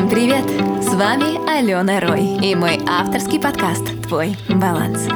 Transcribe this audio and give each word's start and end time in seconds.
Всем 0.00 0.08
привет! 0.08 0.46
С 0.82 0.94
вами 0.94 1.46
Алена 1.46 2.00
Рой 2.00 2.24
и 2.24 2.54
мой 2.54 2.80
авторский 2.88 3.38
подкаст 3.38 3.84
«Твой 4.08 4.34
баланс». 4.48 5.06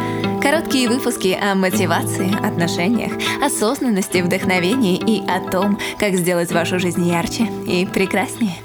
Короткие 0.43 0.91
выпуски 0.91 1.29
о 1.29 1.55
мотивации, 1.55 2.31
отношениях, 2.47 3.13
осознанности, 3.43 4.19
вдохновении 4.19 4.99
и 4.99 5.27
о 5.27 5.41
том, 5.41 5.81
как 5.99 6.17
сделать 6.17 6.53
вашу 6.53 6.79
жизнь 6.79 7.09
ярче 7.09 7.45
и 7.67 7.87
прекраснее. 7.87 8.57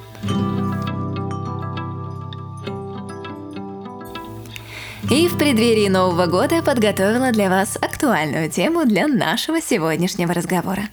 И 5.09 5.29
в 5.29 5.37
преддверии 5.37 5.87
Нового 5.87 6.25
года 6.25 6.61
подготовила 6.61 7.31
для 7.31 7.49
вас 7.49 7.77
актуальную 7.77 8.49
тему 8.49 8.83
для 8.83 9.07
нашего 9.07 9.61
сегодняшнего 9.61 10.33
разговора. 10.33 10.89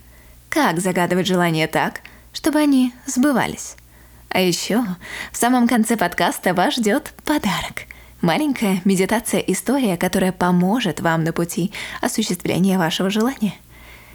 Как 0.50 0.78
загадывать 0.78 1.26
желания 1.26 1.66
так, 1.66 2.02
чтобы 2.32 2.60
они 2.60 2.94
сбывались? 3.06 3.74
А 4.28 4.40
еще 4.40 4.84
в 5.32 5.36
самом 5.36 5.68
конце 5.68 5.96
подкаста 5.96 6.54
вас 6.54 6.74
ждет 6.74 7.12
подарок. 7.24 7.84
Маленькая 8.20 8.80
медитация-история, 8.84 9.96
которая 9.96 10.32
поможет 10.32 11.00
вам 11.00 11.24
на 11.24 11.32
пути 11.32 11.72
осуществления 12.00 12.78
вашего 12.78 13.10
желания. 13.10 13.54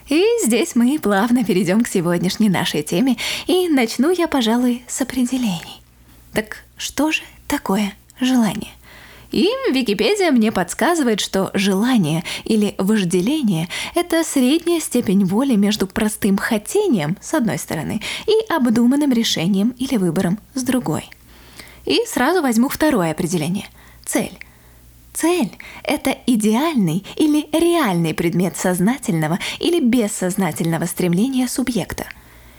И 0.10 0.26
здесь 0.44 0.76
мы 0.76 1.00
плавно 1.00 1.46
перейдем 1.46 1.84
к 1.84 1.88
сегодняшней 1.88 2.50
нашей 2.50 2.84
теме, 2.84 3.18
и 3.48 3.70
начну 3.70 4.12
я, 4.12 4.28
пожалуй, 4.28 4.84
с 4.88 5.02
определений. 5.02 5.82
Так 6.34 6.64
что 6.76 7.12
же 7.12 7.22
такое 7.48 7.94
желание? 8.20 8.72
И 9.31 9.48
Википедия 9.71 10.31
мне 10.31 10.52
подсказывает, 10.52 11.21
что 11.21 11.52
желание 11.53 12.23
или 12.44 12.76
вожделение– 12.77 13.70
это 13.95 14.23
средняя 14.23 14.81
степень 14.81 15.26
воли 15.26 15.55
между 15.55 15.88
простым 15.88 16.38
хотением, 16.38 17.17
с 17.21 17.34
одной 17.34 17.57
стороны, 17.57 18.02
и 18.27 18.54
обдуманным 18.54 19.12
решением 19.13 19.73
или 19.77 19.95
выбором, 19.95 20.38
с 20.54 20.63
другой. 20.63 21.10
И 21.85 22.01
сразу 22.05 22.41
возьму 22.41 22.68
второе 22.68 23.12
определение– 23.12 23.68
цель. 24.05 24.38
Цель– 25.13 25.51
это 25.84 26.16
идеальный 26.26 27.05
или 27.16 27.48
реальный 27.54 28.13
предмет 28.13 28.57
сознательного 28.57 29.40
или 29.60 29.79
бессознательного 29.79 30.85
стремления 30.85 31.48
субъекта. 31.48 32.05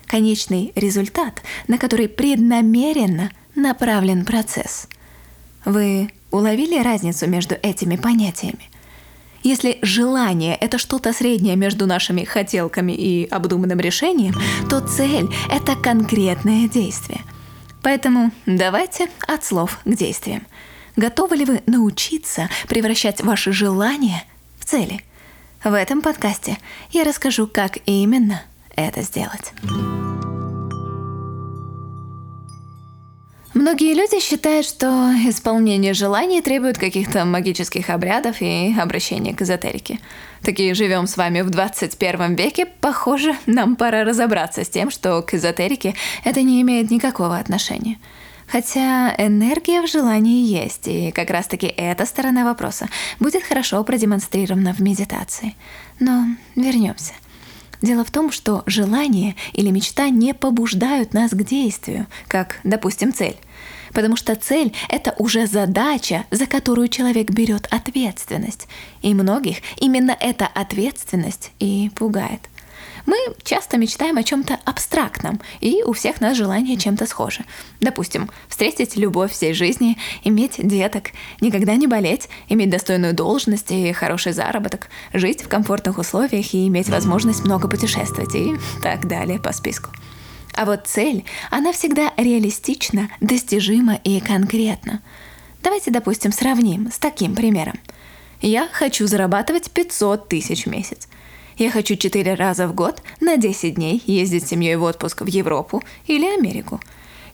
Конечный 0.07 0.73
результат, 0.75 1.43
на 1.69 1.79
который 1.79 2.09
преднамеренно 2.09 3.31
направлен 3.55 4.25
процесс. 4.25 4.89
Вы 5.65 6.11
Уловили 6.33 6.83
разницу 6.83 7.29
между 7.29 7.55
этими 7.63 7.97
понятиями? 7.97 8.71
Если 9.43 9.79
желание– 9.83 10.55
это 10.61 10.79
что-то 10.79 11.13
среднее 11.13 11.57
между 11.57 11.87
нашими 11.87 12.25
хотелками 12.25 12.93
и 12.93 13.27
обдуманным 13.27 13.81
решением, 13.81 14.35
то 14.71 14.81
цель– 14.81 15.29
это 15.51 15.77
конкретное 15.77 16.69
действие. 16.69 17.21
Поэтому 17.83 18.31
давайте 18.47 19.09
от 19.27 19.45
слов 19.45 19.79
к 19.85 19.95
действиям. 19.95 20.47
Готовы 20.97 21.37
ли 21.37 21.45
вы 21.45 21.63
научиться 21.67 22.49
превращать 22.69 23.21
ваши 23.21 23.53
желания 23.53 24.25
в 24.59 24.65
цели? 24.65 25.05
В 25.63 25.75
этом 25.75 26.01
подкасте 26.01 26.59
я 26.93 27.05
расскажу, 27.05 27.47
как 27.47 27.79
именно 27.85 28.43
это 28.75 29.03
сделать. 29.03 29.53
Многие 33.55 33.93
люди 33.93 34.19
считают, 34.19 34.65
что 34.65 35.13
исполнение 35.27 35.93
желаний 35.93 36.41
требует 36.41 36.79
каких-то 36.79 37.27
магических 37.27 37.91
обрядов 37.91 38.41
и 38.41 38.75
обращения 38.79 39.35
к 39.35 39.43
эзотерике. 39.43 39.99
Такие 40.43 40.73
живем 40.73 41.07
с 41.07 41.19
вами 41.19 41.43
в 41.43 41.51
21 41.51 42.35
веке, 42.35 42.65
похоже, 42.65 43.37
нам 43.45 43.77
пора 43.77 44.05
разобраться 44.05 44.65
с 44.65 44.71
тем, 44.71 44.91
что 44.91 45.21
к 45.21 45.35
эзотерике 45.35 45.95
это 46.25 46.41
не 46.41 46.63
имеет 46.63 46.91
никакого 46.91 47.37
отношения. 47.37 47.99
Хотя 48.47 49.15
энергия 49.19 49.83
в 49.83 49.87
желании 49.89 50.47
есть, 50.47 50.89
и 50.89 51.11
как 51.11 51.29
раз-таки 51.29 51.67
эта 51.67 52.07
сторона 52.07 52.45
вопроса 52.45 52.89
будет 53.21 53.43
хорошо 53.43 53.85
продемонстрирована 53.85 54.73
в 54.73 54.81
медитации. 54.81 55.55
Но 56.01 56.25
вернемся. 56.57 57.13
Дело 57.83 58.05
в 58.05 58.13
том, 58.13 58.31
что 58.31 58.63
желание 58.67 59.35
или 59.53 59.71
мечта 59.71 60.09
не 60.09 60.35
побуждают 60.35 61.13
нас 61.13 61.33
к 61.33 61.43
действию, 61.43 62.07
как, 62.29 62.61
допустим, 62.63 63.13
цель. 63.13 63.37
Потому 63.93 64.17
что 64.17 64.37
цель— 64.37 64.73
это 64.89 65.15
уже 65.19 65.47
задача, 65.47 66.25
за 66.31 66.47
которую 66.47 66.89
человек 66.89 67.31
берет 67.31 67.67
ответственность. 67.71 68.69
И 69.03 69.13
многих 69.15 69.59
именно 69.79 70.17
эта 70.19 70.47
ответственность 70.47 71.51
и 71.59 71.91
пугает. 71.95 72.49
Мы 73.07 73.17
часто 73.43 73.79
мечтаем 73.79 74.17
о 74.17 74.23
чем-то 74.23 74.59
абстрактном, 74.65 75.41
и 75.61 75.83
у 75.83 75.93
всех 75.93 76.21
нас 76.21 76.37
желание 76.37 76.77
чем-то 76.77 77.07
схоже. 77.07 77.45
Допустим, 77.81 78.31
встретить 78.49 78.97
любовь 78.97 79.33
всей 79.33 79.55
жизни, 79.55 79.99
иметь 80.23 80.55
деток, 80.59 81.11
никогда 81.41 81.75
не 81.75 81.87
болеть, 81.87 82.29
иметь 82.49 82.71
достойную 82.71 83.15
должность 83.15 83.71
и 83.71 83.93
хороший 83.93 84.33
заработок, 84.33 84.89
жить 85.13 85.43
в 85.43 85.49
комфортных 85.49 85.99
условиях 85.99 86.55
и 86.55 86.69
иметь 86.69 86.89
возможность 86.89 87.45
много 87.45 87.69
путешествовать 87.69 88.35
и 88.35 88.55
так 88.83 89.09
далее 89.09 89.41
по 89.41 89.53
списку. 89.53 89.91
А 90.55 90.65
вот 90.65 90.87
цель, 90.87 91.25
она 91.51 91.73
всегда 91.73 92.13
реалистична, 92.17 93.09
достижима 93.21 93.95
и 94.05 94.21
конкретна. 94.21 95.01
Давайте, 95.63 95.91
допустим, 95.91 96.33
сравним 96.33 96.91
с 96.93 96.99
таким 96.99 97.35
примером. 97.35 97.79
Я 98.41 98.69
хочу 98.73 99.07
зарабатывать 99.07 99.71
500 99.71 100.29
тысяч 100.29 100.65
в 100.65 100.67
месяц. 100.67 101.09
Я 101.59 101.71
хочу 101.71 101.97
четыре 101.97 102.35
раза 102.35 102.67
в 102.67 102.75
год 102.75 103.03
на 103.21 103.37
10 103.37 103.75
дней 103.75 104.03
ездить 104.07 104.47
с 104.47 104.51
семьей 104.51 104.77
в 104.77 104.83
отпуск 104.83 105.23
в 105.23 105.27
Европу 105.27 105.83
или 106.07 106.27
Америку. 106.27 106.81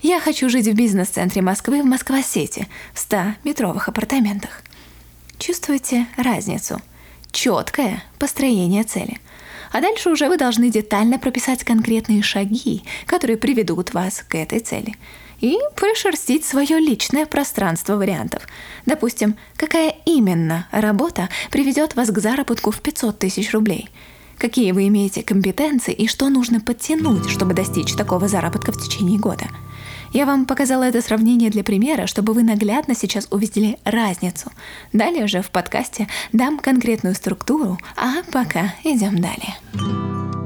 Я 0.02 0.20
хочу 0.20 0.48
жить 0.48 0.66
в 0.66 0.74
бизнес-центре 0.74 1.42
Москвы 1.42 1.82
в 1.82 1.86
Москва-Сити 1.86 2.66
в 2.92 2.98
100-метровых 2.98 3.88
апартаментах. 3.88 4.62
Чувствуете 5.38 6.06
разницу? 6.16 6.80
Четкое 7.30 8.02
построение 8.18 8.82
цели. 8.82 9.18
А 9.70 9.80
дальше 9.80 10.10
уже 10.10 10.28
вы 10.28 10.36
должны 10.36 10.70
детально 10.70 11.18
прописать 11.18 11.62
конкретные 11.62 12.22
шаги, 12.22 12.82
которые 13.06 13.36
приведут 13.36 13.92
вас 13.92 14.24
к 14.26 14.34
этой 14.34 14.60
цели 14.60 14.96
и 15.40 15.58
прошерстить 15.76 16.44
свое 16.44 16.78
личное 16.78 17.26
пространство 17.26 17.96
вариантов. 17.96 18.46
Допустим, 18.86 19.36
какая 19.56 19.94
именно 20.04 20.66
работа 20.70 21.28
приведет 21.50 21.96
вас 21.96 22.10
к 22.10 22.18
заработку 22.18 22.70
в 22.70 22.80
500 22.80 23.18
тысяч 23.18 23.52
рублей– 23.52 23.90
какие 24.38 24.72
вы 24.72 24.88
имеете 24.88 25.22
компетенции 25.22 25.92
и 25.92 26.06
что 26.06 26.28
нужно 26.28 26.60
подтянуть, 26.60 27.28
чтобы 27.28 27.54
достичь 27.54 27.94
такого 27.94 28.28
заработка 28.28 28.72
в 28.72 28.80
течение 28.80 29.18
года. 29.18 29.46
Я 30.14 30.24
вам 30.24 30.46
показала 30.46 30.84
это 30.84 31.02
сравнение 31.02 31.50
для 31.50 31.62
примера, 31.62 32.06
чтобы 32.06 32.32
вы 32.32 32.42
наглядно 32.42 32.94
сейчас 32.94 33.28
увидели 33.30 33.78
разницу. 33.84 34.50
Далее 34.94 35.26
же 35.26 35.42
в 35.42 35.50
подкасте 35.50 36.08
дам 36.32 36.58
конкретную 36.58 37.14
структуру, 37.14 37.78
а 37.96 38.22
пока 38.32 38.74
идем 38.84 39.20
далее. 39.20 40.37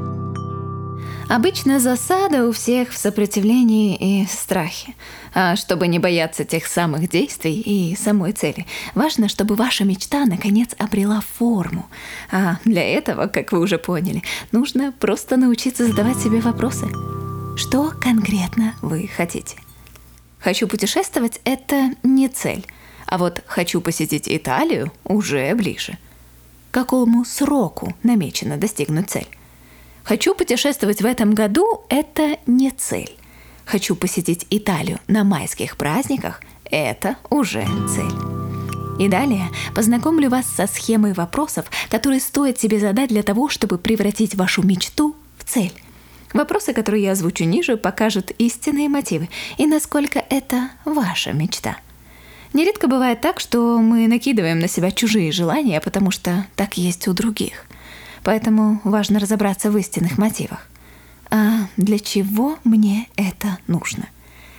Обычно 1.32 1.80
засада 1.80 2.46
у 2.46 2.52
всех 2.52 2.90
в 2.90 2.98
сопротивлении 2.98 3.96
и 3.96 4.26
страхе. 4.26 4.92
А 5.32 5.56
чтобы 5.56 5.86
не 5.86 5.98
бояться 5.98 6.44
тех 6.44 6.66
самых 6.66 7.08
действий 7.08 7.58
и 7.58 7.96
самой 7.96 8.32
цели, 8.32 8.66
важно, 8.94 9.30
чтобы 9.30 9.54
ваша 9.54 9.84
мечта 9.84 10.26
наконец 10.26 10.74
обрела 10.76 11.22
форму. 11.38 11.88
А 12.30 12.58
для 12.66 12.82
этого, 12.82 13.28
как 13.28 13.52
вы 13.52 13.60
уже 13.60 13.78
поняли, 13.78 14.22
нужно 14.50 14.92
просто 14.92 15.38
научиться 15.38 15.86
задавать 15.86 16.18
себе 16.18 16.40
вопросы. 16.40 16.86
Что 17.56 17.94
конкретно 17.98 18.74
вы 18.82 19.08
хотите? 19.16 19.56
Хочу 20.38 20.68
путешествовать– 20.68 21.40
это 21.44 21.92
не 22.02 22.28
цель. 22.28 22.66
А 23.06 23.16
вот 23.16 23.42
хочу 23.46 23.80
посетить 23.80 24.24
Италию 24.28 24.92
уже 25.04 25.54
ближе. 25.54 25.96
Какому 26.72 27.24
сроку 27.24 27.94
намечено 28.02 28.58
достигнуть 28.58 29.08
цель? 29.08 29.28
Хочу 30.04 30.34
путешествовать 30.34 31.00
в 31.00 31.06
этом 31.06 31.32
году– 31.32 31.84
это 31.88 32.38
не 32.46 32.70
цель. 32.70 33.16
Хочу 33.64 33.94
посетить 33.94 34.46
Италию 34.50 34.98
на 35.06 35.22
майских 35.22 35.76
праздниках– 35.76 36.42
это 36.64 37.16
уже 37.30 37.64
цель. 37.88 38.12
И 38.98 39.08
далее 39.08 39.48
познакомлю 39.74 40.28
вас 40.28 40.46
со 40.46 40.66
схемой 40.66 41.12
вопросов, 41.12 41.66
которые 41.88 42.20
стоит 42.20 42.58
себе 42.58 42.80
задать 42.80 43.08
для 43.08 43.22
того, 43.22 43.48
чтобы 43.48 43.78
превратить 43.78 44.34
вашу 44.34 44.62
мечту 44.62 45.14
в 45.38 45.44
цель. 45.44 45.72
Вопросы, 46.34 46.72
которые 46.72 47.04
я 47.04 47.12
озвучу 47.12 47.44
ниже, 47.44 47.76
покажут 47.76 48.32
истинные 48.38 48.88
мотивы 48.88 49.28
и 49.56 49.66
насколько 49.66 50.24
это 50.30 50.70
ваша 50.84 51.32
мечта. 51.32 51.76
Нередко 52.52 52.88
бывает 52.88 53.20
так, 53.20 53.40
что 53.40 53.78
мы 53.78 54.08
накидываем 54.08 54.58
на 54.58 54.68
себя 54.68 54.90
чужие 54.90 55.32
желания, 55.32 55.80
потому 55.80 56.10
что 56.10 56.46
так 56.56 56.76
есть 56.76 57.06
у 57.06 57.12
других– 57.12 57.66
Поэтому 58.24 58.80
важно 58.84 59.18
разобраться 59.18 59.70
в 59.70 59.76
истинных 59.76 60.18
мотивах. 60.18 60.68
А 61.30 61.68
для 61.76 61.98
чего 61.98 62.58
мне 62.64 63.08
это 63.16 63.58
нужно? 63.66 64.08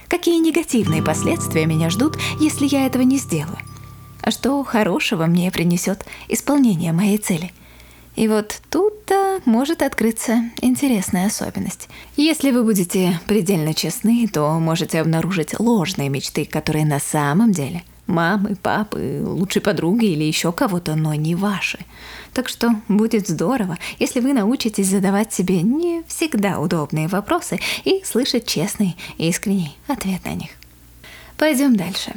Какие 0.07 0.39
негативные 0.39 1.01
последствия 1.01 1.65
меня 1.65 1.89
ждут, 1.89 2.17
если 2.39 2.67
я 2.67 2.85
этого 2.85 3.03
не 3.03 3.17
сделаю? 3.17 3.57
А 4.21 4.31
что 4.31 4.63
хорошего 4.63 5.25
мне 5.25 5.51
принесет 5.51 6.05
исполнение 6.27 6.93
моей 6.93 7.17
цели? 7.17 7.51
И 8.15 8.27
вот 8.27 8.61
тут-то 8.69 9.41
может 9.45 9.81
открыться 9.81 10.43
интересная 10.61 11.27
особенность. 11.27 11.89
Если 12.15 12.51
вы 12.51 12.63
будете 12.63 13.19
предельно 13.27 13.73
честны, 13.73 14.27
то 14.27 14.59
можете 14.59 15.01
обнаружить 15.01 15.59
ложные 15.59 16.09
мечты, 16.09 16.45
которые 16.45 16.85
на 16.85 16.99
самом 16.99 17.51
деле 17.51 17.83
мамы, 18.07 18.55
папы, 18.55 19.21
лучшей 19.23 19.61
подруги 19.61 20.05
или 20.05 20.23
еще 20.23 20.51
кого-то, 20.51 20.95
но 20.95 21.13
не 21.13 21.35
ваши. 21.35 21.79
Так 22.33 22.49
что 22.49 22.71
будет 22.87 23.27
здорово, 23.27 23.77
если 23.99 24.19
вы 24.19 24.33
научитесь 24.33 24.87
задавать 24.87 25.33
себе 25.33 25.61
не 25.61 26.03
всегда 26.07 26.59
удобные 26.59 27.07
вопросы 27.07 27.59
и 27.83 28.01
слышать 28.03 28.47
честный 28.47 28.97
искренний 29.17 29.77
ответ 29.87 30.25
на 30.25 30.33
них. 30.33 30.51
Пойдем 31.37 31.75
дальше. 31.75 32.13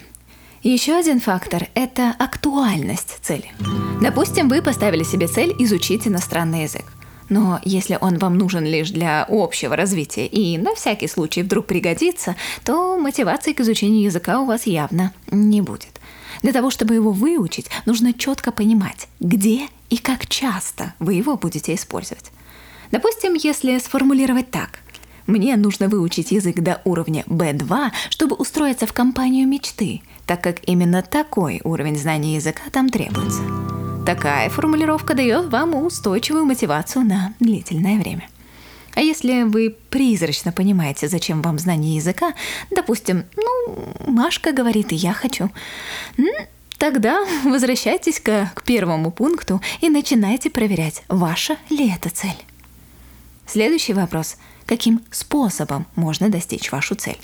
Еще 0.62 0.96
один 0.96 1.20
фактор– 1.20 1.68
это 1.74 2.14
актуальность 2.18 3.18
цели. 3.22 3.52
Допустим, 4.02 4.48
вы 4.48 4.62
поставили 4.62 5.04
себе 5.04 5.28
цель 5.28 5.54
изучить 5.60 6.08
иностранный 6.08 6.64
язык. 6.64 6.95
Но 7.28 7.60
если 7.64 7.98
он 8.00 8.18
вам 8.18 8.38
нужен 8.38 8.64
лишь 8.64 8.90
для 8.90 9.26
общего 9.28 9.76
развития 9.76 10.26
и 10.26 10.58
на 10.58 10.74
всякий 10.74 11.08
случай 11.08 11.42
вдруг 11.42 11.66
пригодится, 11.66 12.36
то 12.64 12.98
мотивации 12.98 13.52
к 13.52 13.60
изучению 13.60 14.04
языка 14.04 14.40
у 14.40 14.46
вас 14.46 14.66
явно 14.66 15.12
не 15.30 15.60
будет. 15.60 16.00
Для 16.42 16.52
того, 16.52 16.70
чтобы 16.70 16.94
его 16.94 17.12
выучить, 17.12 17.66
нужно 17.86 18.12
четко 18.12 18.52
понимать, 18.52 19.08
где 19.20 19.68
и 19.90 19.96
как 19.96 20.26
часто 20.26 20.94
вы 20.98 21.14
его 21.14 21.36
будете 21.36 21.74
использовать. 21.74 22.30
Допустим, 22.90 23.34
если 23.34 23.78
сформулировать 23.78 24.50
так. 24.50 24.80
Мне 25.26 25.56
нужно 25.56 25.88
выучить 25.88 26.30
язык 26.30 26.60
до 26.60 26.80
уровня 26.84 27.24
B2, 27.26 27.90
чтобы 28.10 28.36
устроиться 28.36 28.86
в 28.86 28.92
компанию 28.92 29.48
мечты, 29.48 30.02
так 30.24 30.40
как 30.40 30.58
именно 30.68 31.02
такой 31.02 31.60
уровень 31.64 31.98
знания 31.98 32.36
языка 32.36 32.62
там 32.70 32.88
требуется. 32.88 33.65
Такая 34.06 34.48
формулировка 34.50 35.14
дает 35.14 35.50
вам 35.50 35.74
устойчивую 35.74 36.44
мотивацию 36.44 37.04
на 37.04 37.34
длительное 37.40 37.98
время. 37.98 38.28
А 38.94 39.00
если 39.00 39.42
вы 39.42 39.76
призрачно 39.90 40.52
понимаете, 40.52 41.08
зачем 41.08 41.42
вам 41.42 41.58
знание 41.58 41.96
языка, 41.96 42.32
допустим, 42.70 43.24
ну, 43.34 43.92
Машка 44.06 44.52
говорит, 44.52 44.92
и 44.92 44.94
я 44.94 45.12
хочу, 45.12 45.50
тогда 46.78 47.26
возвращайтесь 47.44 48.20
к, 48.20 48.52
первому 48.64 49.10
пункту 49.10 49.60
и 49.80 49.90
начинайте 49.90 50.50
проверять, 50.50 51.02
ваша 51.08 51.56
ли 51.68 51.92
это 51.92 52.08
цель. 52.08 52.38
Следующий 53.44 53.92
вопрос– 53.92 54.36
каким 54.66 55.00
способом 55.10 55.86
можно 55.96 56.28
достичь 56.28 56.70
вашу 56.70 56.94
цель. 56.94 57.18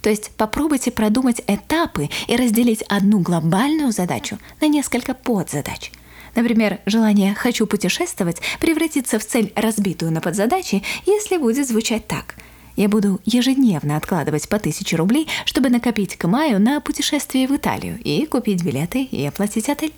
То 0.00 0.10
есть 0.10 0.30
попробуйте 0.36 0.90
продумать 0.90 1.42
этапы 1.46 2.08
и 2.28 2.36
разделить 2.36 2.82
одну 2.88 3.20
глобальную 3.20 3.92
задачу 3.92 4.38
на 4.60 4.68
несколько 4.68 5.12
подзадач. 5.14 5.90
Например, 6.34 6.80
желание 6.86 7.34
«хочу 7.34 7.66
путешествовать» 7.66 8.40
превратится 8.60 9.18
в 9.18 9.24
цель, 9.24 9.52
разбитую 9.54 10.12
на 10.12 10.20
подзадачи, 10.20 10.82
если 11.06 11.36
будет 11.36 11.68
звучать 11.68 12.06
так. 12.06 12.36
Я 12.76 12.88
буду 12.88 13.20
ежедневно 13.24 13.96
откладывать 13.96 14.48
по 14.48 14.56
1000 14.56 14.96
рублей, 14.96 15.28
чтобы 15.44 15.68
накопить 15.68 16.16
к 16.16 16.26
маю 16.26 16.60
на 16.60 16.80
путешествие 16.80 17.46
в 17.46 17.54
Италию 17.54 18.00
и 18.02 18.26
купить 18.26 18.64
билеты 18.64 19.04
и 19.04 19.24
оплатить 19.24 19.68
отель. 19.68 19.92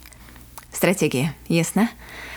Стратегия 0.73 1.35
ясна? 1.49 1.89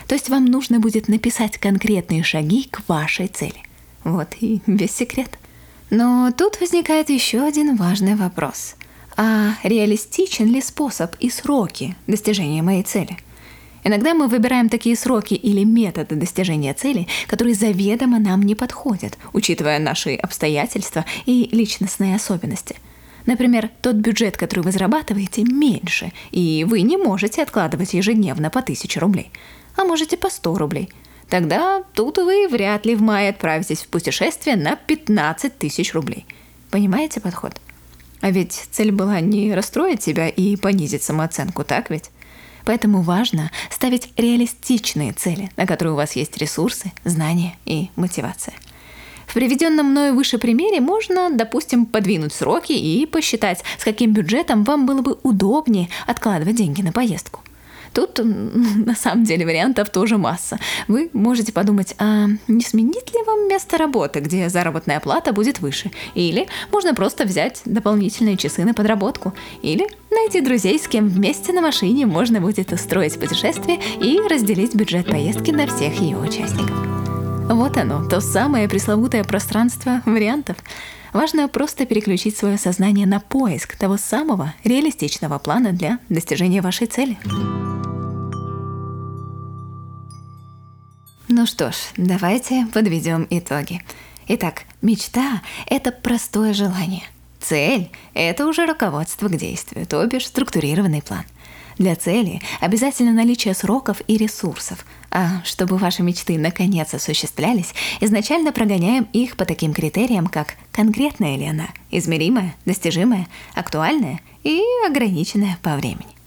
То 0.07 0.15
есть 0.15 0.29
вам 0.29 0.45
нужно 0.45 0.79
будет 0.79 1.09
написать 1.09 1.57
конкретные 1.57 2.23
шаги 2.23 2.69
к 2.71 2.87
вашей 2.87 3.27
цели. 3.27 3.61
Вот 4.05 4.29
и 4.39 4.61
весь 4.65 4.95
секрет. 4.95 5.37
Но 5.89 6.31
тут 6.31 6.59
возникает 6.61 7.09
еще 7.09 7.41
один 7.41 7.75
важный 7.75 8.15
вопрос. 8.15 8.75
А 9.17 9.55
реалистичен 9.63 10.45
ли 10.45 10.61
способ 10.61 11.15
и 11.19 11.29
сроки 11.29 11.97
достижения 12.07 12.61
моей 12.61 12.83
цели? 12.83 13.17
Иногда 13.83 14.13
мы 14.13 14.27
выбираем 14.27 14.69
такие 14.69 14.95
сроки 14.95 15.33
или 15.33 15.63
методы 15.63 16.15
достижения 16.15 16.73
цели, 16.73 17.07
которые 17.27 17.55
заведомо 17.55 18.19
нам 18.19 18.41
не 18.43 18.55
подходят, 18.55 19.17
учитывая 19.33 19.79
наши 19.79 20.15
обстоятельства 20.15 21.05
и 21.25 21.49
личностные 21.51 22.15
особенности. 22.15 22.75
Например, 23.25 23.69
тот 23.81 23.95
бюджет, 23.95 24.37
который 24.37 24.61
вы 24.61 24.71
зарабатываете, 24.71 25.43
меньше, 25.43 26.11
и 26.31 26.65
вы 26.67 26.81
не 26.81 26.97
можете 26.97 27.43
откладывать 27.43 27.93
ежедневно 27.93 28.49
по 28.49 28.59
1000 28.59 28.99
рублей, 28.99 29.31
а 29.75 29.83
можете 29.83 30.17
по 30.17 30.29
100 30.29 30.57
рублей– 30.57 30.89
Тогда 31.29 31.83
тут 31.93 32.17
вы 32.17 32.47
вряд 32.47 32.85
ли 32.85 32.95
в 32.95 33.01
мае 33.01 33.29
отправитесь 33.29 33.83
в 33.83 33.87
путешествие 33.87 34.55
на 34.55 34.75
15 34.75 35.57
тысяч 35.57 35.93
рублей. 35.93 36.25
Понимаете 36.71 37.21
подход? 37.21 37.53
А 38.21 38.31
ведь 38.31 38.67
цель 38.71 38.91
была 38.91 39.19
не 39.21 39.53
расстроить 39.53 40.01
себя 40.01 40.27
и 40.27 40.55
понизить 40.55 41.03
самооценку, 41.03 41.63
так 41.63 41.89
ведь? 41.91 42.09
Поэтому 42.69 43.01
важно 43.01 43.49
ставить 43.71 44.11
реалистичные 44.15 45.11
цели, 45.11 45.49
на 45.57 45.65
которые 45.65 45.93
у 45.93 45.95
вас 45.95 46.15
есть 46.15 46.37
ресурсы, 46.37 46.91
знания 47.03 47.55
и 47.65 47.89
мотивация. 47.95 48.53
В 49.25 49.33
приведенном 49.33 49.87
мною 49.87 50.13
выше 50.13 50.37
примере 50.37 50.79
можно, 50.79 51.31
допустим, 51.31 51.87
подвинуть 51.87 52.31
сроки 52.31 52.73
и 52.73 53.07
посчитать, 53.07 53.63
с 53.79 53.83
каким 53.83 54.13
бюджетом 54.13 54.65
вам 54.65 54.85
было 54.85 55.01
бы 55.01 55.17
удобнее 55.23 55.89
откладывать 56.05 56.57
деньги 56.57 56.83
на 56.83 56.91
поездку. 56.91 57.41
Тут 57.93 58.19
на 58.23 58.95
самом 58.95 59.23
деле 59.23 59.45
вариантов 59.45 59.89
тоже 59.89 60.17
масса. 60.17 60.59
Вы 60.87 61.09
можете 61.13 61.51
подумать, 61.51 61.95
а 61.97 62.27
не 62.47 62.61
сменить 62.61 63.13
ли 63.13 63.23
вам 63.25 63.47
место 63.47 63.77
работы, 63.77 64.19
где 64.19 64.49
заработная 64.49 64.99
плата 64.99 65.33
будет 65.33 65.59
выше? 65.59 65.91
Или 66.15 66.47
можно 66.71 66.93
просто 66.93 67.25
взять 67.25 67.61
дополнительные 67.65 68.37
часы 68.37 68.63
на 68.63 68.73
подработку. 68.73 69.33
Или 69.61 69.87
найти 70.11 70.41
друзей, 70.41 70.79
с 70.79 70.87
кем 70.87 71.07
вместе 71.07 71.53
на 71.53 71.61
машине 71.61 72.05
можно 72.05 72.39
будет 72.41 72.71
устроить 72.71 73.19
путешествие 73.19 73.79
и 74.01 74.19
разделить 74.29 74.75
бюджет 74.75 75.07
поездки 75.07 75.51
на 75.51 75.67
всех 75.67 75.99
ее 75.99 76.17
участников. 76.17 76.75
Вот 77.49 77.77
оно, 77.77 78.07
то 78.07 78.21
самое 78.21 78.69
пресловутое 78.69 79.23
пространство 79.23 80.01
вариантов. 80.05 80.57
Важно 81.13 81.47
просто 81.47 81.87
переключить 81.87 82.37
свое 82.37 82.57
сознание 82.59 83.07
на 83.07 83.19
поиск 83.19 83.75
того 83.75 83.97
самого 83.97 84.53
реалистичного 84.63 85.39
плана 85.39 85.71
для 85.71 85.97
достижения 86.09 86.61
вашей 86.61 86.85
цели. 86.85 87.17
Ну 91.39 91.45
что 91.45 91.71
ж, 91.71 91.75
давайте 91.95 92.67
подведем 92.73 93.25
итоги. 93.29 93.81
Итак, 94.27 94.63
мечта– 94.81 95.41
это 95.67 95.93
простое 95.93 96.51
желание. 96.53 97.03
Цель– 97.39 97.89
это 98.13 98.45
уже 98.45 98.65
руководство 98.65 99.29
к 99.29 99.37
действию, 99.37 99.87
то 99.87 100.05
бишь 100.05 100.27
структурированный 100.27 101.01
план. 101.01 101.23
Для 101.77 101.95
цели 101.95 102.41
обязательно 102.59 103.13
наличие 103.13 103.53
сроков 103.53 104.01
и 104.05 104.17
ресурсов. 104.17 104.85
А 105.11 105.41
чтобы 105.45 105.77
ваши 105.77 106.03
мечты 106.03 106.37
наконец 106.37 106.93
осуществлялись, 106.93 107.73
изначально 108.01 108.51
прогоняем 108.51 109.07
их 109.13 109.37
по 109.37 109.45
таким 109.45 109.73
критериям, 109.73 110.27
как 110.27 110.55
конкретная 110.73 111.37
ли 111.37 111.45
она, 111.45 111.69
измеримая, 111.89 112.53
достижимая, 112.65 113.29
актуальная 113.55 114.19
и 114.43 114.61
ограниченная 114.85 115.57
по 115.61 115.77
времени. 115.77 116.18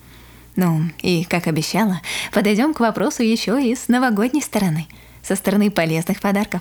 Ну, 0.57 0.83
и, 1.01 1.25
как 1.25 1.47
обещала, 1.47 2.01
подойдем 2.33 2.75
к 2.75 2.81
вопросу 2.81 3.23
еще 3.23 3.63
и 3.63 3.75
с 3.75 3.89
новогодней 3.89 4.43
стороны, 4.43 4.87
со 5.23 5.35
стороны 5.35 5.71
полезных 5.71 6.21
подарков. 6.21 6.61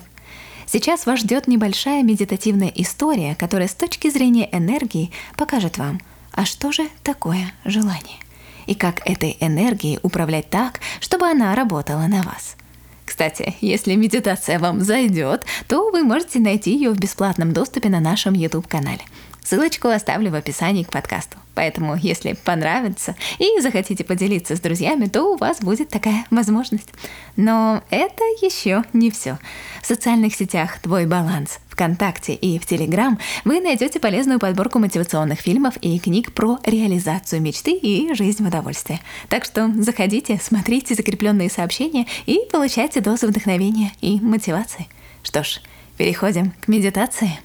Сейчас 0.66 1.04
вас 1.04 1.20
ждет 1.20 1.48
небольшая 1.48 2.02
медитативная 2.02 2.72
история, 2.74 3.34
которая 3.34 3.68
с 3.68 3.74
точки 3.74 4.08
зрения 4.08 4.48
энергии 4.50 5.10
покажет 5.36 5.76
вам, 5.76 6.00
а 6.32 6.46
что 6.46 6.72
же 6.72 6.88
такое 7.02 7.52
желание, 7.66 8.18
и 8.66 8.74
как 8.74 9.06
этой 9.06 9.36
энергией 9.40 9.98
управлять 10.02 10.48
так, 10.48 10.80
чтобы 11.00 11.26
она 11.26 11.54
работала 11.54 12.06
на 12.06 12.22
вас. 12.22 12.56
Кстати, 13.04 13.56
если 13.60 13.94
медитация 13.94 14.58
вам 14.58 14.80
зайдет, 14.80 15.44
то 15.68 15.90
вы 15.90 16.02
можете 16.02 16.38
найти 16.38 16.72
ее 16.72 16.90
в 16.90 16.98
бесплатном 16.98 17.52
доступе 17.52 17.90
на 17.90 18.00
нашем 18.00 18.32
YouTube-канале. 18.32 19.02
Ссылочку 19.44 19.88
оставлю 19.88 20.30
в 20.30 20.34
описании 20.34 20.84
к 20.84 20.90
подкасту. 20.90 21.36
Поэтому, 21.54 21.96
если 21.96 22.32
понравится 22.32 23.14
и 23.38 23.60
захотите 23.60 24.04
поделиться 24.04 24.56
с 24.56 24.60
друзьями, 24.60 25.06
то 25.06 25.34
у 25.34 25.36
вас 25.36 25.60
будет 25.60 25.88
такая 25.88 26.24
возможность. 26.30 26.88
Но 27.36 27.82
это 27.90 28.22
еще 28.40 28.84
не 28.92 29.10
все. 29.10 29.38
В 29.82 29.86
социальных 29.86 30.34
сетях 30.34 30.78
«Твой 30.78 31.06
баланс», 31.06 31.58
ВКонтакте 31.68 32.34
и 32.34 32.58
в 32.58 32.66
Телеграм 32.66 33.18
вы 33.44 33.60
найдете 33.60 33.98
полезную 33.98 34.38
подборку 34.38 34.78
мотивационных 34.78 35.40
фильмов 35.40 35.76
и 35.78 35.98
книг 35.98 36.32
про 36.32 36.58
реализацию 36.64 37.42
мечты 37.42 37.72
и 37.72 38.14
жизнь 38.14 38.44
в 38.44 38.48
удовольствии. 38.48 39.00
Так 39.28 39.44
что 39.44 39.70
заходите, 39.78 40.38
смотрите 40.42 40.94
закрепленные 40.94 41.50
сообщения 41.50 42.06
и 42.26 42.40
получайте 42.50 43.00
дозу 43.00 43.26
вдохновения 43.26 43.92
и 44.00 44.20
мотивации. 44.20 44.86
Что 45.22 45.42
ж, 45.42 45.60
переходим 45.96 46.52
к 46.60 46.68
медитации. 46.68 47.38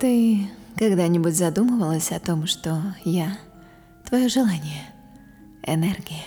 Ты 0.00 0.48
когда-нибудь 0.78 1.36
задумывалась 1.36 2.10
о 2.10 2.18
том, 2.18 2.46
что 2.46 2.82
я— 3.04 3.36
твое 4.08 4.30
желание, 4.30 4.88
энергия? 5.62 6.24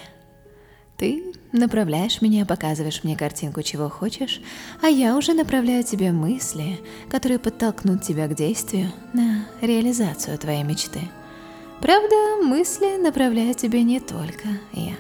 Ты 0.96 1.34
направляешь 1.52 2.22
меня, 2.22 2.46
показываешь 2.46 3.04
мне 3.04 3.18
картинку, 3.18 3.64
чего 3.64 3.90
хочешь, 3.90 4.42
а 4.80 4.90
я 4.90 5.18
уже 5.18 5.34
направляю 5.34 5.84
тебе 5.84 6.12
мысли, 6.12 6.80
которые 7.10 7.40
подтолкнут 7.40 8.04
тебя 8.04 8.28
к 8.28 8.36
действию 8.36 8.92
на 9.12 9.48
реализацию 9.60 10.38
твоей 10.38 10.62
мечты. 10.62 11.02
Правда, 11.82 12.44
мысли 12.44 13.02
направляю 13.02 13.56
тебе 13.56 13.82
не 13.82 14.00
только 14.00 14.50
я. 14.74 14.94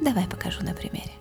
Давай 0.00 0.26
покажу 0.26 0.64
на 0.64 0.74
примере. 0.74 1.12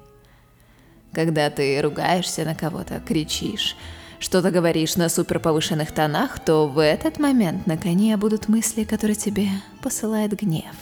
Когда 1.14 1.52
ты 1.52 1.80
ругаешься 1.82 2.46
на 2.46 2.56
кого-то, 2.56 3.00
кричишь, 3.00 3.78
что-то 4.20 4.52
говоришь 4.52 4.96
на 4.96 5.10
суперповышенных 5.10 5.92
тонах, 5.92 6.40
то 6.40 6.68
в 6.68 6.80
этот 6.80 7.20
момент 7.20 7.68
на 7.68 7.78
коне 7.78 8.16
будут 8.18 8.48
мысли, 8.48 8.84
которые 8.84 9.16
тебе 9.16 9.50
посылает 9.82 10.34
гнев. 10.40 10.76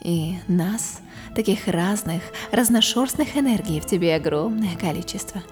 И 0.00 0.36
нас, 0.48 1.00
таких 1.34 1.68
разных, 1.68 2.22
разношерстных 2.52 3.36
энергий 3.36 3.80
в 3.80 3.86
тебе 3.86 4.14
огромное 4.14 4.76
количество. 4.76 5.42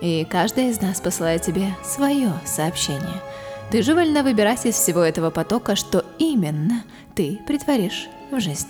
И 0.00 0.26
каждая 0.30 0.70
из 0.70 0.80
нас 0.80 1.00
посылает 1.00 1.42
тебе 1.42 1.74
свое 1.84 2.32
сообщение. 2.44 3.22
Ты 3.70 3.82
же 3.82 3.94
вольна 3.94 4.22
выбирать 4.22 4.64
из 4.64 4.76
всего 4.76 5.00
этого 5.00 5.30
потока, 5.30 5.76
что 5.76 6.04
именно 6.18 6.84
ты 7.14 7.38
притворишь 7.46 8.08
в 8.30 8.40
жизнь. 8.40 8.68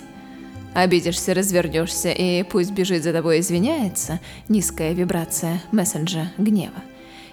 Обидишься, 0.75 1.35
развернешься, 1.35 2.11
и 2.11 2.43
пусть 2.43 2.73
бежит 2.73 3.03
за 3.03 3.13
тобой 3.13 3.41
извиняется, 3.41 4.21
низкая 4.49 4.93
вибрация 4.93 5.63
мессенджа 5.73 6.31
гнева. 6.37 6.83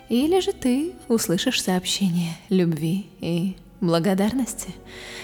Или 0.09 0.39
же 0.39 0.53
ты 0.53 0.93
услышишь 1.07 1.61
сообщение 1.61 2.33
любви 2.49 3.07
и 3.21 3.55
благодарности, 3.81 4.69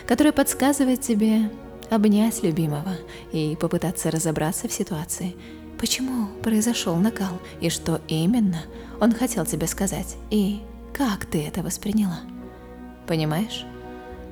которое 0.08 0.32
подсказывает 0.32 1.02
тебе 1.02 1.50
обнять 1.90 2.42
любимого 2.42 2.96
и 3.32 3.58
попытаться 3.60 4.10
разобраться 4.10 4.68
в 4.68 4.74
ситуации, 4.74 5.36
почему 5.78 6.28
произошел 6.42 6.96
накал 6.96 7.40
и 7.60 7.70
что 7.70 8.02
именно 8.08 8.64
он 9.00 9.12
хотел 9.12 9.46
тебе 9.46 9.68
сказать 9.68 10.16
и 10.30 10.62
как 10.94 11.26
ты 11.26 11.44
это 11.46 11.62
восприняла. 11.64 12.22
Понимаешь? 13.08 13.66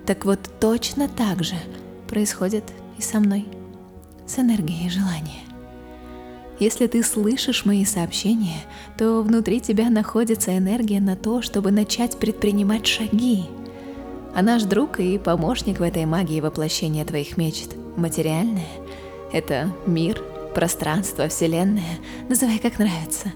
Так 0.06 0.26
вот 0.26 0.40
точно 0.60 1.08
так 1.08 1.44
же 1.44 1.56
происходит 2.08 2.64
и 2.98 3.02
со 3.02 3.20
мной 3.20 3.46
с 4.26 4.40
энергией 4.40 4.90
желания. 4.90 5.42
Если 6.60 6.88
ты 6.88 7.04
слышишь 7.04 7.64
мои 7.64 7.86
сообщения, 7.86 8.62
то 8.98 9.22
внутри 9.22 9.62
тебя 9.62 9.90
находится 9.90 10.58
энергия 10.58 11.00
на 11.00 11.16
то, 11.16 11.42
чтобы 11.42 11.72
начать 11.72 12.18
предпринимать 12.18 12.86
шаги. 12.86 13.46
А 14.36 14.42
наш 14.42 14.64
друг 14.64 15.00
и 15.00 15.18
помощник 15.18 15.80
в 15.80 15.84
этой 15.84 16.06
магии 16.06 16.42
воплощения 16.42 17.06
твоих 17.06 17.38
мечт 17.38 17.76
материальное— 17.96 18.68
это 19.32 19.74
мир, 19.86 20.22
пространство, 20.54 21.30
вселенная, 21.30 21.98
называй 22.28 22.60
как 22.60 22.78
нравится. 22.78 23.32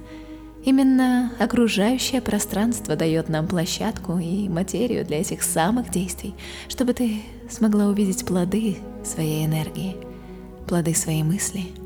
Именно 0.65 1.31
окружающее 1.39 2.21
пространство 2.21 2.95
дает 2.95 3.29
нам 3.29 3.47
площадку 3.47 4.17
и 4.17 4.49
материю 4.49 5.05
для 5.05 5.21
этих 5.21 5.43
самых 5.43 5.89
действий, 5.91 6.35
чтобы 6.67 6.93
ты 6.93 7.21
смогла 7.49 7.87
увидеть 7.87 8.25
плоды 8.25 8.77
своей 9.03 9.45
энергии— 9.45 9.95
плоды 10.67 10.93
своей 10.93 11.23
мысли. 11.23 11.82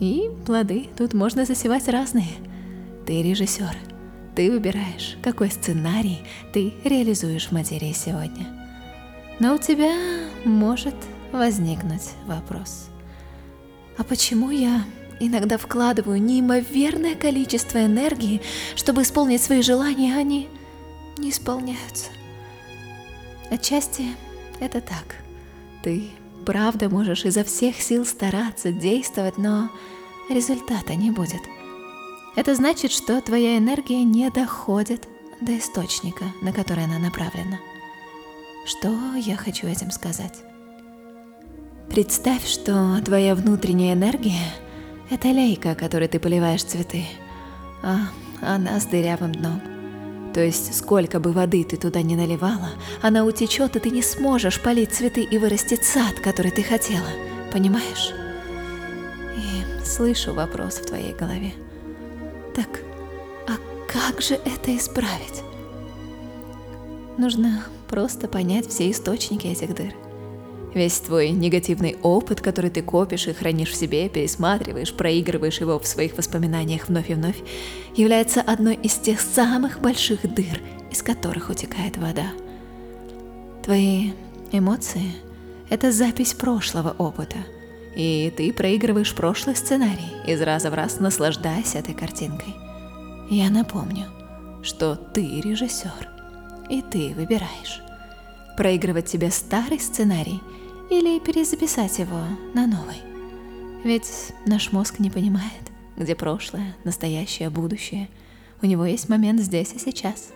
И 0.00 0.30
плоды 0.46 0.88
тут 0.96 1.14
можно 1.14 1.44
засевать 1.44 1.88
разные. 1.88 2.32
Ты 3.06 3.22
режиссер. 3.22 3.76
Ты 4.34 4.50
выбираешь, 4.50 5.16
какой 5.22 5.50
сценарий 5.50 6.20
ты 6.52 6.72
реализуешь 6.84 7.48
в 7.48 7.52
материи 7.52 7.92
сегодня. 7.92 8.46
Но 9.38 9.54
у 9.54 9.58
тебя 9.58 9.92
может 10.44 10.94
возникнуть 11.32 12.10
вопрос. 12.26 12.88
А 13.98 14.04
почему 14.04 14.50
я 14.50 14.84
иногда 15.20 15.58
вкладываю 15.58 16.20
неимоверное 16.20 17.14
количество 17.14 17.84
энергии, 17.84 18.40
чтобы 18.74 19.02
исполнить 19.02 19.42
свои 19.42 19.62
желания, 19.62 20.14
а 20.14 20.20
они 20.20 20.48
не 21.18 21.30
исполняются? 21.30 22.10
Отчасти 23.50 24.06
это 24.60 24.80
так. 24.80 25.16
Ты 25.82 26.10
Правда, 26.44 26.88
можешь 26.88 27.24
изо 27.24 27.44
всех 27.44 27.80
сил 27.80 28.04
стараться, 28.04 28.72
действовать, 28.72 29.38
но 29.38 29.70
результата 30.28 30.94
не 30.94 31.10
будет. 31.10 31.40
Это 32.34 32.54
значит, 32.54 32.90
что 32.90 33.20
твоя 33.20 33.58
энергия 33.58 34.02
не 34.04 34.30
доходит 34.30 35.06
до 35.40 35.58
источника, 35.58 36.24
на 36.40 36.52
который 36.52 36.84
она 36.84 36.98
направлена. 36.98 37.58
Что 38.64 39.14
я 39.14 39.36
хочу 39.36 39.66
этим 39.66 39.90
сказать? 39.90 40.38
Представь, 41.88 42.46
что 42.46 43.00
твоя 43.04 43.34
внутренняя 43.34 43.94
энергия— 43.94 44.52
это 45.10 45.28
лейка, 45.28 45.74
которой 45.74 46.08
ты 46.08 46.18
поливаешь 46.18 46.64
цветы, 46.64 47.04
а 47.82 48.08
она 48.40 48.80
с 48.80 48.86
дырявым 48.86 49.32
дном. 49.32 49.71
То 50.34 50.40
есть, 50.40 50.74
сколько 50.74 51.20
бы 51.20 51.32
воды 51.32 51.62
ты 51.64 51.76
туда 51.76 52.00
не 52.02 52.16
наливала, 52.16 52.70
она 53.02 53.24
утечет, 53.24 53.76
и 53.76 53.80
ты 53.80 53.90
не 53.90 54.02
сможешь 54.02 54.60
полить 54.60 54.92
цветы 54.92 55.22
и 55.22 55.38
вырастить 55.38 55.84
сад, 55.84 56.14
который 56.22 56.50
ты 56.50 56.62
хотела. 56.62 57.08
Понимаешь? 57.52 58.12
И 59.36 59.84
слышу 59.84 60.32
вопрос 60.32 60.76
в 60.76 60.86
твоей 60.86 61.12
голове. 61.12 61.52
Так, 62.54 62.80
а 63.46 63.56
как 63.86 64.22
же 64.22 64.34
это 64.34 64.74
исправить? 64.76 65.42
Нужно 67.18 67.64
просто 67.88 68.26
понять 68.26 68.68
все 68.68 68.90
источники 68.90 69.46
этих 69.46 69.74
дыр. 69.74 69.92
Весь 70.74 70.98
твой 71.00 71.30
негативный 71.30 71.96
опыт, 72.02 72.40
который 72.40 72.70
ты 72.70 72.82
копишь 72.82 73.26
и 73.26 73.34
хранишь 73.34 73.70
в 73.70 73.76
себе, 73.76 74.08
пересматриваешь, 74.08 74.94
проигрываешь 74.94 75.60
его 75.60 75.78
в 75.78 75.86
своих 75.86 76.16
воспоминаниях 76.16 76.88
вновь 76.88 77.10
и 77.10 77.14
вновь, 77.14 77.36
является 77.94 78.40
одной 78.40 78.76
из 78.76 78.94
тех 78.94 79.20
самых 79.20 79.80
больших 79.80 80.22
дыр, 80.34 80.60
из 80.90 81.02
которых 81.02 81.50
утекает 81.50 81.98
вода. 81.98 82.26
Твои 83.62 84.12
эмоции— 84.50 85.12
это 85.70 85.92
запись 85.92 86.32
прошлого 86.32 86.94
опыта, 86.96 87.36
и 87.94 88.32
ты 88.34 88.50
проигрываешь 88.52 89.14
прошлый 89.14 89.56
сценарий, 89.56 90.10
из 90.26 90.40
раза 90.40 90.70
в 90.70 90.74
раз 90.74 91.00
наслаждаясь 91.00 91.74
этой 91.74 91.94
картинкой. 91.94 92.54
Я 93.28 93.50
напомню, 93.50 94.06
что 94.62 94.96
ты 94.96 95.42
режиссер, 95.42 96.08
и 96.70 96.80
ты 96.80 97.12
выбираешь 97.14 97.82
проигрывать 98.56 99.08
себе 99.08 99.30
старый 99.30 99.80
сценарий— 99.80 100.40
или 100.92 101.18
перезаписать 101.18 101.98
его 101.98 102.20
на 102.52 102.66
новый. 102.66 103.00
Ведь 103.82 104.32
наш 104.44 104.72
мозг 104.72 104.98
не 104.98 105.10
понимает, 105.10 105.72
где 105.96 106.14
прошлое, 106.14 106.76
настоящее, 106.84 107.48
будущее. 107.48 108.08
У 108.60 108.66
него 108.66 108.84
есть 108.84 109.08
момент 109.08 109.40
здесь 109.40 109.72
и 109.72 109.78
сейчас. 109.78 110.32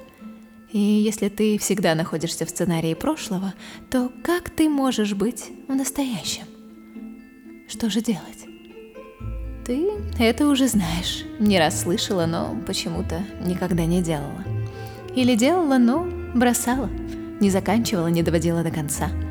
И 0.72 0.78
если 0.78 1.28
ты 1.28 1.58
всегда 1.58 1.94
находишься 1.94 2.46
в 2.46 2.50
сценарии 2.50 2.94
прошлого, 2.94 3.52
то 3.90 4.10
как 4.24 4.48
ты 4.50 4.68
можешь 4.68 5.14
быть 5.14 5.44
в 5.68 5.74
настоящем? 5.74 6.44
Что 7.68 7.90
же 7.90 8.00
делать? 8.00 8.22
Ты 9.66 9.90
это 10.18 10.48
уже 10.48 10.68
знаешь, 10.68 11.24
не 11.38 11.58
раз 11.58 11.82
слышала, 11.82 12.24
но 12.24 12.56
почему-то 12.66 13.22
никогда 13.44 13.84
не 13.84 14.02
делала. 14.02 14.44
Или 15.14 15.34
делала, 15.34 15.76
но 15.76 16.06
бросала, 16.34 16.88
не 17.40 17.50
заканчивала, 17.50 18.06
не 18.06 18.22
доводила 18.22 18.62
до 18.62 18.70
конца– 18.70 19.10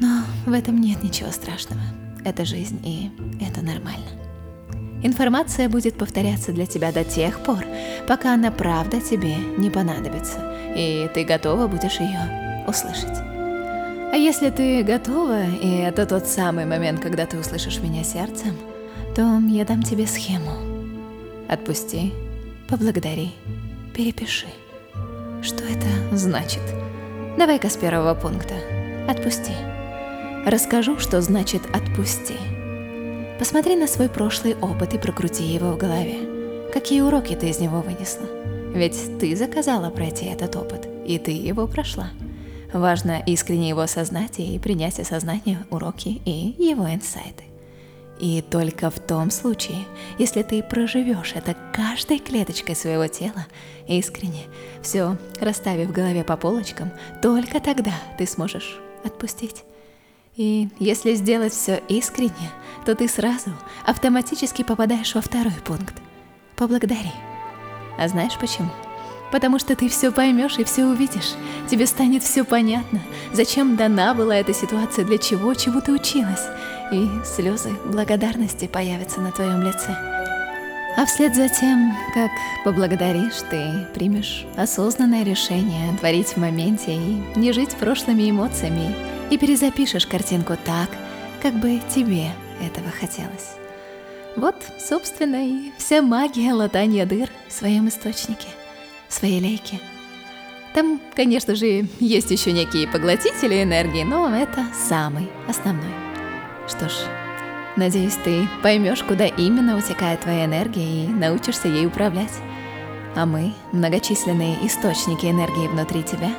но 0.00 0.22
в 0.46 0.52
этом 0.52 0.80
нет 0.80 1.02
ничего 1.02 1.30
страшного. 1.30 1.82
Это 2.24 2.44
жизнь, 2.44 2.80
и 2.84 3.10
это 3.40 3.62
нормально. 3.62 4.06
Информация 5.02 5.68
будет 5.68 5.96
повторяться 5.96 6.52
для 6.52 6.66
тебя 6.66 6.92
до 6.92 7.04
тех 7.04 7.40
пор, 7.40 7.64
пока 8.06 8.34
она 8.34 8.50
правда 8.50 9.00
тебе 9.00 9.36
не 9.56 9.70
понадобится, 9.70 10.38
и 10.76 11.08
ты 11.14 11.24
готова 11.24 11.68
будешь 11.68 12.00
ее 12.00 12.64
услышать. 12.66 13.18
А 14.12 14.16
если 14.16 14.50
ты 14.50 14.82
готова, 14.82 15.44
и 15.46 15.76
это 15.76 16.04
тот 16.04 16.26
самый 16.26 16.66
момент, 16.66 17.00
когда 17.00 17.26
ты 17.26 17.38
услышишь 17.38 17.78
меня 17.78 18.02
сердцем, 18.02 18.56
то 19.14 19.40
я 19.48 19.64
дам 19.64 19.82
тебе 19.82 20.06
схему. 20.06 20.50
Отпусти, 21.48 22.12
поблагодари, 22.68 23.32
перепиши. 23.94 24.46
Что 25.42 25.64
это 25.64 25.86
значит? 26.16 26.62
Давай-ка 27.38 27.70
с 27.70 27.76
первого 27.76 28.14
пункта. 28.14 28.54
Отпусти. 29.08 29.52
Расскажу, 30.46 30.98
что 30.98 31.20
значит 31.20 31.62
«отпусти». 31.74 32.36
Посмотри 33.38 33.76
на 33.76 33.86
свой 33.86 34.08
прошлый 34.08 34.54
опыт 34.54 34.94
и 34.94 34.98
прокрути 34.98 35.44
его 35.44 35.72
в 35.72 35.76
голове. 35.76 36.70
Какие 36.72 37.02
уроки 37.02 37.34
ты 37.36 37.50
из 37.50 37.58
него 37.58 37.82
вынесла? 37.82 38.26
Ведь 38.74 39.18
ты 39.18 39.36
заказала 39.36 39.90
пройти 39.90 40.24
этот 40.24 40.56
опыт, 40.56 40.88
и 41.06 41.18
ты 41.18 41.32
его 41.32 41.66
прошла. 41.66 42.08
Важно 42.72 43.22
искренне 43.26 43.68
его 43.68 43.82
осознать 43.82 44.38
и 44.38 44.58
принять 44.58 44.98
осознание 44.98 45.58
уроки 45.70 46.22
и 46.24 46.54
его 46.58 46.88
инсайты. 46.88 47.44
И 48.18 48.42
только 48.42 48.90
в 48.90 48.98
том 48.98 49.30
случае, 49.30 49.84
если 50.18 50.42
ты 50.42 50.62
проживешь 50.62 51.32
это 51.34 51.54
каждой 51.74 52.18
клеточкой 52.18 52.76
своего 52.76 53.08
тела 53.08 53.46
искренне, 53.86 54.44
все 54.80 55.18
расставив 55.38 55.88
в 55.88 55.92
голове 55.92 56.24
по 56.24 56.38
полочкам, 56.38 56.92
только 57.20 57.60
тогда 57.60 57.92
ты 58.16 58.26
сможешь 58.26 58.78
отпустить. 59.04 59.64
И 60.40 60.70
если 60.78 61.12
сделать 61.16 61.52
все 61.52 61.82
искренне, 61.88 62.50
то 62.86 62.94
ты 62.94 63.08
сразу 63.08 63.50
автоматически 63.84 64.62
попадаешь 64.62 65.14
во 65.14 65.20
второй 65.20 65.52
пункт. 65.62 65.94
Поблагодари. 66.56 67.12
А 67.98 68.08
знаешь 68.08 68.38
почему? 68.40 68.70
потому 69.30 69.60
что 69.60 69.76
ты 69.76 69.88
все 69.88 70.10
поймешь 70.10 70.58
и 70.58 70.64
все 70.64 70.86
увидишь. 70.86 71.34
Тебе 71.70 71.86
станет 71.86 72.24
все 72.24 72.42
понятно, 72.42 73.00
зачем 73.32 73.76
дана 73.76 74.12
была 74.12 74.34
эта 74.34 74.52
ситуация, 74.52 75.04
для 75.04 75.18
чего, 75.18 75.54
чему 75.54 75.80
ты 75.80 75.92
училась. 75.92 76.46
И 76.90 77.06
слезы 77.24 77.70
благодарности 77.84 78.66
появятся 78.66 79.20
на 79.20 79.30
твоем 79.30 79.62
лице. 79.62 79.94
А 80.96 81.06
вслед 81.06 81.36
за 81.36 81.48
тем, 81.48 81.94
как 82.12 82.30
поблагодаришь, 82.64 83.40
ты 83.50 83.86
примешь 83.94 84.46
осознанное 84.56 85.22
решение 85.22 85.96
творить 85.98 86.30
в 86.30 86.38
моменте 86.38 86.96
и 86.96 87.22
не 87.36 87.52
жить 87.52 87.76
прошлыми 87.76 88.28
эмоциями, 88.28 88.96
и 89.30 89.38
перезапишешь 89.38 90.06
картинку 90.06 90.56
так, 90.64 90.90
как 91.40 91.54
бы 91.54 91.80
тебе 91.94 92.30
этого 92.60 92.90
хотелось. 92.90 93.56
Вот, 94.36 94.56
собственно, 94.78 95.46
и 95.46 95.72
вся 95.78 96.02
магия 96.02 96.52
латания 96.52 97.06
дыр 97.06 97.28
в 97.48 97.52
своем 97.52 97.88
источнике, 97.88 98.48
в 99.08 99.14
своей 99.14 99.40
лейке. 99.40 99.80
Там, 100.74 101.00
конечно 101.16 101.56
же, 101.56 101.88
есть 101.98 102.30
еще 102.30 102.52
некие 102.52 102.86
поглотители 102.86 103.62
энергии, 103.62 104.04
но 104.04 104.34
это 104.34 104.64
самый 104.88 105.28
основной. 105.48 105.92
Что 106.68 106.88
ж, 106.88 106.92
надеюсь, 107.76 108.16
ты 108.22 108.48
поймешь, 108.62 109.02
куда 109.02 109.26
именно 109.26 109.76
утекает 109.76 110.20
твоя 110.20 110.44
энергия 110.44 111.04
и 111.04 111.08
научишься 111.08 111.66
ей 111.66 111.86
управлять. 111.86 112.32
А 113.16 113.26
мы, 113.26 113.52
многочисленные 113.72 114.64
источники 114.64 115.26
энергии 115.26 115.66
внутри 115.66 116.04
тебя, 116.04 116.30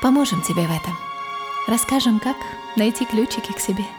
поможем 0.00 0.40
тебе 0.40 0.62
в 0.62 0.70
этом. 0.70 1.15
Расскажем, 1.66 2.20
как 2.20 2.36
найти 2.76 3.04
ключики 3.04 3.52
к 3.52 3.60
себе– 3.60 3.84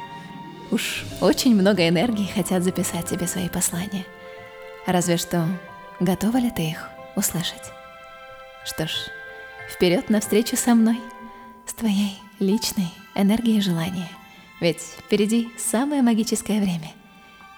Уж 0.69 1.05
очень 1.21 1.55
много 1.55 1.87
энергии 1.87 2.25
хотят 2.25 2.63
записать 2.63 3.07
тебе 3.07 3.25
свои 3.25 3.47
послания. 3.47 4.05
Разве 4.85 5.17
что, 5.17 5.47
готова 5.99 6.37
ли 6.37 6.51
ты 6.51 6.69
их 6.69 6.89
услышать? 7.15 7.71
Что 8.65 8.85
ж, 8.85 8.91
вперед 9.73 10.09
навстречу 10.09 10.57
со 10.57 10.75
мной, 10.75 10.99
с 11.65 11.73
твоей 11.73 12.19
личной 12.39 12.89
энергией 13.15 13.61
желания. 13.61 14.09
Ведь 14.59 14.81
впереди 14.81 15.49
самое 15.57 16.01
магическое 16.01 16.59
время. 16.59 16.91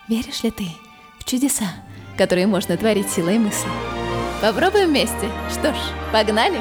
Веришь 0.08 0.44
ли 0.44 0.52
ты 0.52 0.68
в 1.20 1.24
чудеса, 1.24 1.68
которые 2.18 2.46
можно 2.46 2.78
творить 2.78 3.10
силой 3.10 3.40
мысли? 3.40 3.70
Попробуем 4.42 4.90
вместе. 4.90 5.30
Что 5.50 5.74
ж, 5.74 5.78
погнали! 6.12 6.60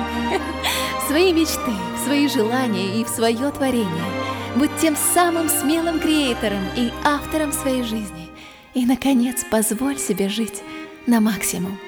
Свои 1.09 1.33
мечты, 1.33 1.73
свои 2.09 2.27
желания 2.27 3.01
и 3.01 3.05
в 3.05 3.09
свое 3.09 3.51
творение– 3.51 4.05
Будь 4.57 4.75
тем 4.81 4.97
самым 4.97 5.49
смелым 5.49 6.01
креатором 6.01 6.65
и 6.75 6.91
автором 7.05 7.53
своей 7.53 7.83
жизни. 7.83 8.29
И, 8.75 8.87
наконец, 8.87 9.45
позволь 9.49 9.99
себе 9.99 10.29
жить 10.29 10.63
на 11.07 11.21
максимум. 11.21 11.79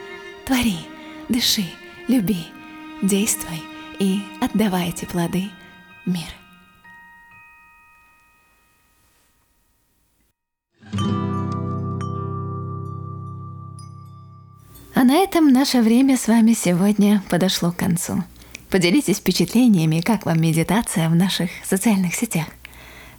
Твори, 0.45 0.77
дыши, 1.29 1.65
люби, 2.07 2.47
действуй 3.03 3.61
и 3.99 4.21
отдавай 4.41 4.91
эти 4.91 5.05
плоды 5.05 5.51
мир. 6.07 6.29
А 14.95 15.03
на 15.03 15.17
этом 15.17 15.51
наше 15.51 15.81
время 15.81 16.17
с 16.17 16.29
вами 16.29 16.53
сегодня 16.53 17.23
подошло 17.31 17.73
к 17.73 17.77
концу. 17.77 18.23
Поделитесь 18.71 19.19
впечатлениями, 19.19 20.01
как 20.01 20.27
вам 20.27 20.41
медитация 20.41 21.09
в 21.09 21.15
наших 21.17 21.51
социальных 21.65 22.15
сетях. 22.15 22.47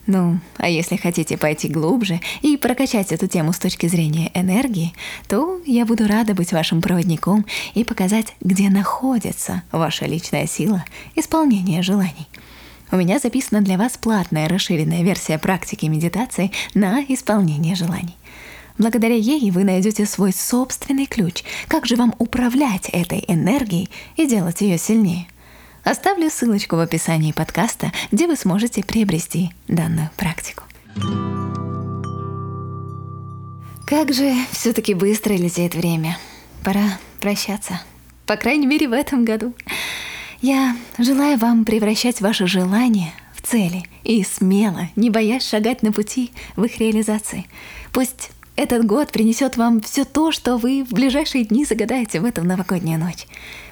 Ну, 0.08 0.40
а 0.56 0.70
если 0.70 0.96
хотите 0.96 1.38
пойти 1.38 1.68
глубже 1.68 2.22
и 2.42 2.56
прокачать 2.56 3.12
эту 3.12 3.28
тему 3.28 3.52
с 3.52 3.60
точки 3.60 3.88
зрения 3.88 4.32
энергии, 4.34 4.94
то 5.28 5.60
я 5.66 5.86
буду 5.86 6.08
рада 6.08 6.34
быть 6.34 6.54
вашим 6.54 6.82
проводником 6.82 7.46
и 7.74 7.84
показать, 7.84 8.34
где 8.40 8.70
находится 8.70 9.64
ваша 9.74 10.06
личная 10.06 10.48
сила 10.48 10.86
исполнения 11.16 11.82
желаний. 11.82 12.28
У 12.90 12.96
меня 12.96 13.20
записана 13.20 13.62
для 13.62 13.78
вас 13.78 13.98
платная 13.98 14.48
расширенная 14.48 15.04
версия 15.04 15.38
практики 15.38 15.86
медитации 15.86 16.52
на 16.74 17.04
исполнение 17.04 17.76
желаний. 17.76 18.16
Благодаря 18.78 19.16
ей 19.16 19.52
вы 19.52 19.66
найдете 19.66 20.06
свой 20.06 20.32
собственный 20.32 21.06
ключ, 21.06 21.44
как 21.68 21.86
же 21.86 21.98
вам 21.98 22.16
управлять 22.20 22.88
этой 22.90 23.24
энергией 23.28 23.90
и 24.16 24.26
делать 24.26 24.62
ее 24.62 24.78
сильнее– 24.78 25.28
Оставлю 25.84 26.30
ссылочку 26.30 26.76
в 26.76 26.80
описании 26.80 27.32
подкаста, 27.32 27.92
где 28.12 28.28
вы 28.28 28.36
сможете 28.36 28.84
приобрести 28.84 29.52
данную 29.68 30.10
практику. 30.16 30.64
Как 33.88 34.14
же 34.14 34.34
все-таки 34.52 34.94
быстро 34.94 35.34
летит 35.34 35.74
время. 35.74 36.18
Пора 36.64 37.00
прощаться. 37.20 37.82
По 38.28 38.38
крайней 38.38 38.68
мере, 38.68 38.88
в 38.88 38.94
этом 38.94 39.26
году. 39.26 39.54
Я 40.42 40.78
желаю 40.98 41.38
вам 41.38 41.66
превращать 41.66 42.22
ваши 42.22 42.48
желания 42.48 43.12
в 43.34 43.42
цели 43.42 43.84
и 44.04 44.24
смело, 44.24 44.88
не 44.96 45.10
боясь 45.10 45.48
шагать 45.48 45.82
на 45.82 45.92
пути 45.92 46.32
в 46.56 46.64
их 46.64 46.78
реализации. 46.80 47.48
Пусть 47.92 48.32
этот 48.56 48.86
год 48.86 49.12
принесет 49.12 49.58
вам 49.58 49.82
все 49.82 50.06
то, 50.06 50.32
что 50.32 50.58
вы 50.58 50.84
в 50.84 50.94
ближайшие 50.94 51.44
дни 51.44 51.66
загадаете 51.66 52.20
в 52.20 52.26
эту 52.26 52.44
новогоднюю 52.44 53.00
ночь. 53.00 53.26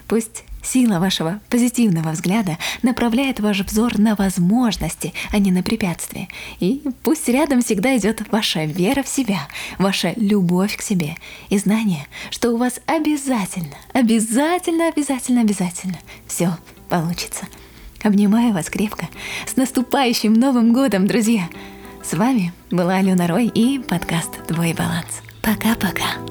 Пусть 0.08 0.44
Сила 0.62 0.98
вашего 0.98 1.40
позитивного 1.48 2.10
взгляда 2.10 2.58
направляет 2.82 3.40
ваш 3.40 3.60
взор 3.60 3.98
на 3.98 4.14
возможности, 4.14 5.14
а 5.30 5.38
не 5.38 5.50
на 5.50 5.62
препятствия. 5.62 6.28
И 6.58 6.82
пусть 7.02 7.28
рядом 7.28 7.62
всегда 7.62 7.96
идет 7.96 8.30
ваша 8.30 8.64
вера 8.64 9.02
в 9.02 9.08
себя, 9.08 9.48
ваша 9.78 10.12
любовь 10.16 10.76
к 10.76 10.82
себе 10.82 11.16
и 11.48 11.58
знание, 11.58 12.06
что 12.30 12.50
у 12.50 12.56
вас 12.56 12.80
обязательно, 12.86 13.76
обязательно, 13.92 14.88
обязательно, 14.88 15.40
обязательно 15.40 15.98
все 16.26 16.56
получится. 16.88 17.46
Обнимаю 18.02 18.52
вас 18.52 18.70
крепко. 18.70 19.08
С 19.46 19.56
наступающим 19.56 20.32
Новым 20.32 20.72
годом, 20.72 21.06
друзья! 21.06 21.48
С 22.02 22.14
вами 22.14 22.52
была 22.70 22.96
Алена 22.96 23.26
Рой 23.26 23.46
и 23.46 23.78
подкаст 23.78 24.46
«Твой 24.46 24.72
баланс». 24.72 25.20
Пока-пока. 25.42 26.29